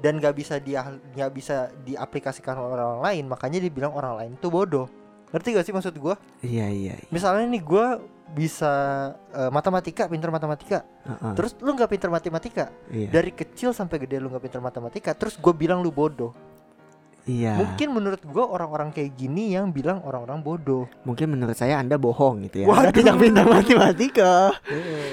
dan 0.00 0.16
gak 0.16 0.32
bisa 0.32 0.56
dia 0.56 0.80
nggak 0.88 1.30
bisa 1.36 1.68
diaplikasikan 1.84 2.56
oleh 2.56 2.80
orang 2.80 3.04
lain, 3.04 3.24
makanya 3.28 3.60
dia 3.60 3.70
bilang 3.70 3.92
orang 3.94 4.16
lain 4.16 4.32
itu 4.34 4.48
bodoh. 4.48 4.88
Ngerti 5.30 5.48
gak 5.54 5.64
sih 5.64 5.70
maksud 5.70 5.94
gua? 5.96 6.14
Iya, 6.42 6.66
iya. 6.68 6.94
iya. 6.98 7.06
misalnya 7.08 7.46
nih 7.46 7.62
gue 7.62 7.86
bisa 8.30 8.72
eh, 9.34 9.50
matematika 9.50 10.06
pinter 10.06 10.30
matematika 10.30 10.86
Heeh, 11.02 11.34
terus 11.34 11.58
lu 11.58 11.74
nggak 11.74 11.90
pinter 11.90 12.06
matematika 12.06 12.70
iya. 12.86 13.10
dari 13.10 13.34
kecil 13.34 13.74
sampai 13.74 13.98
gede 13.98 14.22
lu 14.22 14.30
nggak 14.30 14.46
pinter 14.46 14.62
matematika 14.62 15.10
terus 15.18 15.34
gue 15.34 15.50
bilang 15.50 15.82
lu 15.82 15.90
bodoh 15.90 16.30
Iya. 17.28 17.52
mungkin 17.58 17.92
menurut 17.92 18.22
gue 18.24 18.40
orang-orang 18.42 18.90
kayak 18.90 19.12
gini 19.12 19.52
yang 19.52 19.70
bilang 19.70 20.00
orang-orang 20.02 20.40
bodoh 20.40 20.84
Mungkin 21.04 21.36
menurut 21.36 21.52
saya 21.52 21.76
Anda 21.76 22.00
bohong 22.00 22.48
gitu 22.48 22.64
ya. 22.64 22.66
Anda 22.66 22.90
Waduh. 22.90 22.96
tidak 22.96 23.14
pintar 23.20 23.44
matematika. 23.46 24.32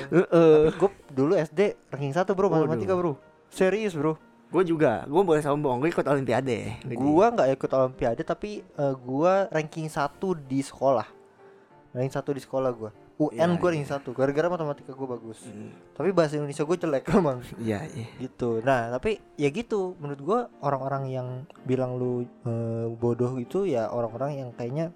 Heeh. 0.09 0.71
gue 0.71 0.89
dulu 1.11 1.33
SD 1.35 1.75
ranking 1.91 2.15
satu 2.15 2.31
bro 2.31 2.47
Waduh. 2.47 2.63
matematika 2.63 2.95
bro 2.95 3.19
serius 3.51 3.91
bro 3.91 4.15
Gue 4.47 4.63
juga, 4.63 5.03
gue 5.03 5.21
boleh 5.27 5.43
sombong, 5.43 5.83
gue 5.83 5.91
ikut 5.91 6.07
olimpiade. 6.07 6.79
gue 6.87 7.25
nggak 7.35 7.49
ikut 7.59 7.71
olimpiade 7.75 8.23
tapi 8.23 8.63
eh, 8.63 8.95
gua 8.95 9.51
ranking 9.51 9.91
satu 9.91 10.31
di 10.35 10.63
sekolah. 10.63 11.03
Ranking 11.91 12.15
satu 12.15 12.31
di 12.31 12.39
sekolah 12.39 12.71
gue 12.71 12.91
UN 13.17 13.33
Iya, 13.33 13.57
gue 13.57 13.69
ranking 13.73 13.89
satu. 13.89 14.09
Gara-gara 14.13 14.45
matematika 14.45 14.93
gue 14.93 15.07
bagus. 15.09 15.41
Hmm, 15.41 15.73
tapi 15.97 16.13
bahasa 16.13 16.37
Indonesia 16.37 16.61
gue 16.61 16.77
jelek 16.77 17.09
emang. 17.17 17.41
Iya, 17.57 17.89
iya. 17.91 18.07
gitu. 18.21 18.61
Nah 18.61 18.93
tapi 18.93 19.17
ya 19.35 19.49
gitu. 19.49 19.97
Menurut 19.97 20.21
gua 20.21 20.39
orang-orang 20.61 21.03
yang 21.09 21.27
bilang 21.65 21.97
lu 21.97 22.23
eh, 22.45 22.87
bodoh 22.93 23.41
itu 23.41 23.65
ya 23.65 23.89
orang-orang 23.89 24.45
yang 24.45 24.49
kayaknya 24.53 24.93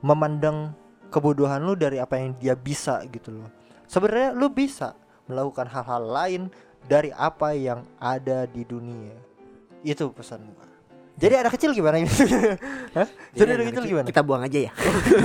memandang 0.00 0.72
kebodohan 1.12 1.60
lu 1.60 1.76
dari 1.76 2.00
apa 2.00 2.16
yang 2.16 2.32
dia 2.40 2.56
bisa 2.56 3.04
gitu 3.12 3.36
loh. 3.36 3.52
Sebenarnya 3.84 4.32
lu 4.32 4.48
bisa 4.48 4.96
melakukan 5.28 5.68
hal-hal 5.68 6.02
lain 6.08 6.42
dari 6.84 7.10
apa 7.10 7.50
yang 7.50 7.82
ada 7.96 8.44
di 8.44 8.62
dunia 8.62 9.16
itu 9.80 10.06
pesan 10.08 10.44
gua 10.46 10.66
jadi 11.14 11.42
anak 11.42 11.54
kecil 11.54 11.72
gimana 11.72 11.98
gitu 11.98 12.30
Hah? 12.96 13.08
jadi 13.34 13.58
anak 13.58 13.74
kecil 13.74 13.84
gimana 13.84 14.06
Kita 14.06 14.22
buang 14.22 14.38
aja 14.40 14.58
ya. 14.60 14.72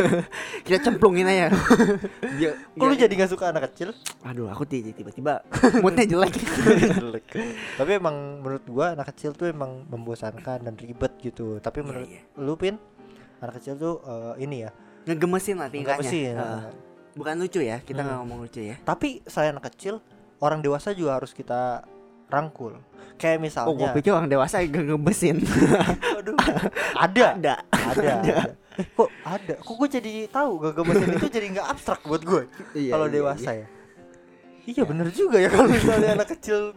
kita 0.66 0.78
cemplungin 0.82 1.22
aja. 1.24 1.54
Biar, 2.38 2.58
kok 2.58 2.82
lu 2.84 2.96
jadi 2.96 3.14
nggak 3.14 3.30
suka 3.30 3.54
anak 3.54 3.70
kecil 3.70 3.94
Aduh, 4.22 4.50
aku 4.50 4.66
ti- 4.66 4.82
tiba-tiba 4.82 5.46
moodnya 5.80 6.04
jelek. 6.04 6.34
Jelek. 6.98 7.26
tapi 7.78 7.92
emang 7.94 8.42
menurut 8.42 8.66
gua 8.66 8.98
anak 8.98 9.14
kecil 9.14 9.32
tuh 9.32 9.46
emang 9.48 9.86
membosankan 9.86 10.62
dan 10.62 10.74
ribet 10.76 11.14
gitu 11.20 11.60
tapi 11.60 11.80
Iya, 11.80 11.86
menurut 11.86 12.10
iya. 12.10 12.22
lu 12.36 12.54
pin 12.56 12.76
anak 13.38 13.62
kecil 13.62 13.78
tuh 13.78 14.02
eh, 14.02 14.42
ini 14.42 14.66
ya 14.66 14.74
Ngegemesin 15.04 15.60
lah 15.60 15.68
tingkahnya. 15.68 16.72
Bukan 17.14 17.36
lucu 17.38 17.60
ya, 17.60 17.78
kita 17.80 18.00
Hmm. 18.00 18.08
nggak 18.08 18.18
ngomong 18.18 18.40
lucu 18.42 18.62
ya. 18.64 18.76
tapi 18.82 19.22
saya 19.24 19.54
anak 19.54 19.70
kecil 19.70 20.02
orang 20.40 20.60
dewasa 20.60 20.92
juga 20.92 21.18
harus 21.18 21.32
kita 21.32 21.84
rangkul 22.28 22.78
kayak 23.16 23.38
Oh, 23.38 23.40
gue 23.40 23.46
misalnya 23.46 23.94
pikir 23.94 24.12
orang 24.12 24.26
dewasa 24.28 24.56
yang 24.60 24.74
ngegemesin. 24.74 25.38
aduh, 26.18 26.34
ada 26.98 27.38
Ada. 27.38 27.56
ada, 27.72 28.12
ada. 28.18 28.36
Eh, 28.74 28.88
kok 28.90 29.10
ada 29.22 29.54
kok 29.56 29.76
gue 29.76 29.90
jadi 29.92 30.14
tahu 30.28 30.52
gegemesin 30.60 31.10
itu 31.14 31.28
jadi 31.30 31.46
nggak 31.52 31.68
abstrak 31.70 32.02
buat 32.02 32.22
gue 32.22 32.50
Iya, 32.74 32.92
kalau 32.92 33.06
iya, 33.06 33.14
dewasa 33.14 33.50
iya. 33.54 33.62
ya 33.62 33.68
iya 34.66 34.82
bener 34.82 35.08
juga 35.12 35.38
ya 35.38 35.46
kalau 35.48 35.70
misalnya 35.70 36.10
anak 36.16 36.34
kecil 36.34 36.74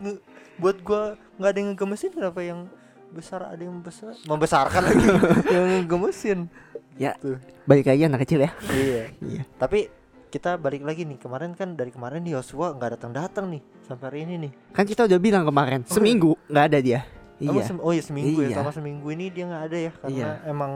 buat 0.57 0.77
gue 0.77 1.03
nggak 1.41 1.49
ada 1.49 1.57
yang 1.57 1.69
ngegemesin 1.73 2.13
kenapa 2.13 2.41
yang 2.41 2.69
besar 3.09 3.49
ada 3.49 3.63
yang 3.63 3.81
besar 3.81 4.13
membesarkan 4.23 4.83
lagi 4.85 5.07
yang 5.55 5.65
ngegemesin 5.81 6.53
Ya, 6.97 7.13
Tuh. 7.15 7.37
balik 7.65 7.85
lagi 7.87 8.05
anak 8.05 8.25
kecil 8.25 8.41
ya. 8.41 8.53
iya 8.71 9.13
Iya. 9.21 9.43
tapi 9.57 9.89
kita 10.37 10.61
balik 10.61 10.85
lagi 10.85 11.03
nih 11.03 11.17
kemarin 11.17 11.57
kan 11.57 11.73
dari 11.73 11.89
kemarin 11.89 12.21
Yosua 12.23 12.77
nggak 12.77 12.91
datang 12.93 13.11
datang 13.11 13.49
nih 13.49 13.65
sampai 13.83 14.05
hari 14.05 14.19
ini 14.23 14.35
nih 14.39 14.53
Kan 14.71 14.85
kita 14.85 15.09
udah 15.09 15.17
bilang 15.17 15.45
kemarin, 15.45 15.81
seminggu 15.83 16.37
nggak 16.47 16.65
ada 16.67 16.79
dia. 16.79 17.01
Emang 17.37 17.57
Iya. 17.59 17.73
oh 17.81 17.93
iya 17.93 18.01
seminggu 18.01 18.39
ya 18.43 18.49
Iya. 18.49 18.57
sama 18.59 18.71
seminggu 18.71 19.09
ini 19.09 19.29
dia 19.29 19.45
nggak 19.45 19.65
ada 19.65 19.79
ya 19.79 19.91
karena 19.95 20.13
Iya. 20.13 20.31
emang 20.47 20.73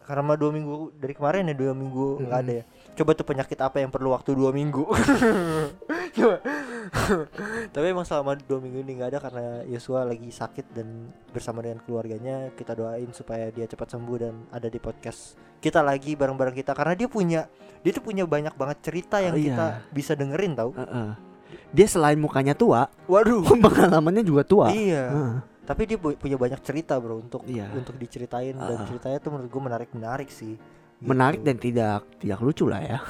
karena 0.00 0.34
dua 0.34 0.50
minggu 0.50 0.74
dari 0.94 1.14
kemarin 1.14 1.46
ya 1.46 1.54
dua 1.54 1.72
minggu 1.72 2.06
nggak 2.20 2.34
Mm-mm. 2.34 2.46
ada 2.46 2.52
ya 2.52 2.64
coba 2.92 3.10
tuh 3.14 3.22
penyakit 3.24 3.58
apa 3.58 3.76
yang 3.78 3.90
perlu 3.90 4.10
waktu 4.10 4.30
dua 4.32 4.50
minggu 4.50 4.82
Cuma- 6.14 6.42
Tapi 7.74 7.86
emang 7.86 8.02
selama 8.02 8.36
dua 8.36 8.58
minggu 8.58 8.80
ini 8.80 8.92
nggak 8.94 9.10
ada 9.10 9.20
karena 9.20 9.44
Yosua 9.64 10.02
lagi 10.02 10.28
sakit 10.28 10.66
dan 10.70 10.88
bersama 11.28 11.60
dengan 11.60 11.80
keluarganya 11.80 12.50
kita 12.52 12.72
doain 12.72 13.10
supaya 13.10 13.48
dia 13.48 13.64
cepat 13.64 13.90
sembuh 13.90 14.16
dan 14.16 14.34
ada 14.48 14.66
di 14.66 14.76
podcast 14.76 15.34
kita 15.58 15.80
lagi 15.80 16.14
bareng-bareng 16.14 16.54
kita 16.54 16.72
karena 16.72 16.94
dia 16.94 17.06
punya 17.06 17.44
dia 17.80 17.90
tuh 17.90 18.00
punya 18.00 18.24
banyak 18.24 18.52
banget 18.54 18.78
cerita 18.82 19.16
yang 19.18 19.32
Oh, 19.32 19.40
iya. 19.40 19.46
kita 19.46 19.66
bisa 19.90 20.12
dengerin 20.14 20.52
tau. 20.52 20.70
Heeh. 20.72 21.10
Dia 21.70 21.86
selain 21.86 22.16
mukanya 22.16 22.52
tua, 22.52 22.90
Waduh. 23.06 23.44
pengalamannya 23.64 24.20
juga 24.20 24.42
tua. 24.42 24.68
Iya. 24.68 25.04
Heeh. 25.08 25.34
Tapi 25.60 25.82
dia 25.86 25.96
pu- 25.96 26.16
punya 26.16 26.34
banyak 26.34 26.60
cerita 26.60 26.98
bro 26.98 27.16
untuk 27.16 27.44
Iya. 27.44 27.70
untuk 27.72 27.94
diceritain 27.94 28.52
dan 28.52 28.76
Ah. 28.76 28.84
ceritanya 28.84 29.18
tuh 29.18 29.30
menurut 29.30 29.48
gue 29.48 29.62
menarik 29.62 29.90
menarik 29.92 30.28
sih. 30.28 30.58
Menarik 31.00 31.40
dan 31.40 31.56
tidak 31.56 32.04
tidak 32.20 32.38
lucu 32.44 32.68
lah 32.68 32.80
ya. 32.80 32.98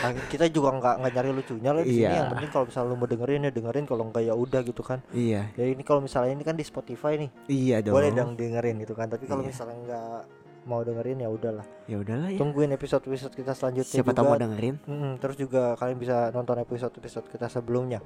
Nah, 0.00 0.12
kita 0.28 0.48
juga 0.48 0.72
nggak 0.76 0.94
nggak 1.00 1.12
nyari 1.12 1.30
lucunya 1.32 1.70
lah 1.72 1.82
di 1.84 1.92
sini. 1.92 2.04
Iya. 2.04 2.12
Yang 2.20 2.28
penting 2.32 2.50
kalau 2.52 2.64
misalnya 2.68 2.88
lu 2.88 2.96
mau 2.96 3.08
dengerin 3.08 3.40
ya 3.44 3.50
dengerin 3.52 3.84
kalau 3.84 4.02
enggak 4.08 4.22
ya 4.24 4.34
udah 4.36 4.60
gitu 4.64 4.82
kan. 4.84 4.98
Iya. 5.12 5.42
Ya 5.56 5.64
ini 5.64 5.82
kalau 5.84 6.00
misalnya 6.00 6.32
ini 6.32 6.44
kan 6.44 6.56
di 6.56 6.64
Spotify 6.64 7.20
nih, 7.20 7.30
Iya 7.48 7.76
dong. 7.84 7.94
boleh 7.96 8.10
dong 8.12 8.30
dengerin 8.36 8.76
gitu 8.80 8.92
kan. 8.92 9.08
Tapi 9.08 9.24
kalau 9.24 9.44
Iya. 9.44 9.48
misalnya 9.52 9.76
nggak 9.80 10.20
mau 10.60 10.80
dengerin 10.84 11.18
ya 11.20 11.28
udahlah. 11.28 11.66
Ya 11.88 11.96
udahlah 12.00 12.28
ya. 12.32 12.38
Tungguin 12.40 12.72
episode-episode 12.72 13.32
kita 13.32 13.52
selanjutnya 13.56 13.96
Siapa 14.00 14.12
tahu 14.12 14.24
mau 14.28 14.36
dengerin. 14.36 14.76
Mm, 14.84 15.12
terus 15.20 15.36
juga 15.36 15.72
kalian 15.76 15.98
bisa 16.00 16.28
nonton 16.32 16.56
episode-episode 16.60 17.26
kita 17.28 17.48
sebelumnya. 17.48 18.00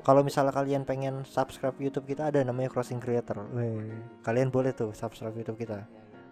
Kalau 0.00 0.22
misalnya 0.22 0.54
kalian 0.54 0.86
pengen 0.86 1.26
subscribe 1.26 1.74
YouTube 1.82 2.06
kita 2.06 2.30
ada 2.30 2.38
namanya 2.40 2.70
Crossing 2.70 3.02
Creator. 3.02 3.42
Weh, 3.50 3.90
kalian 4.22 4.54
boleh 4.54 4.70
tuh 4.70 4.94
subscribe 4.94 5.34
YouTube 5.34 5.58
kita. 5.58 5.82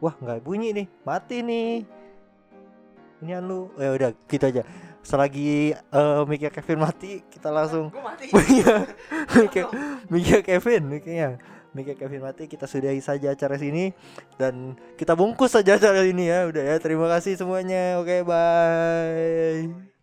Wah 0.04 0.12
nggak 0.20 0.44
bunyi 0.44 0.76
nih, 0.76 0.86
mati 1.00 1.40
nih. 1.40 1.80
Ini 3.24 3.40
lu, 3.40 3.72
ya 3.80 3.96
udah 3.96 4.10
gitu 4.28 4.44
aja. 4.44 4.60
Selagi 5.00 5.72
eh 5.72 6.20
Mika 6.28 6.52
Kevin 6.52 6.84
mati, 6.84 7.24
kita 7.32 7.48
langsung 7.48 7.88
Mika, 8.36 8.84
Mika, 10.12 10.38
Kevin, 10.44 10.92
Mika 10.92 11.40
Mika 11.72 11.96
Kevin 11.96 12.20
mati, 12.20 12.44
kita 12.44 12.68
sudahi 12.68 13.00
saja 13.00 13.32
acara 13.32 13.56
sini 13.56 13.96
dan 14.36 14.76
kita 15.00 15.16
bungkus 15.16 15.56
saja 15.56 15.80
acara 15.80 16.04
ini 16.04 16.28
ya. 16.28 16.52
Udah 16.52 16.62
ya, 16.62 16.76
terima 16.84 17.08
kasih 17.08 17.40
semuanya. 17.40 17.96
Oke, 18.04 18.20
bye. 18.28 19.93